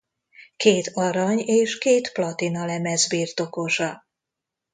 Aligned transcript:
Két 0.55 0.91
arany- 0.93 1.39
és 1.47 1.77
két 1.77 2.11
platinalemez 2.11 3.07
birtokosa. 3.07 4.05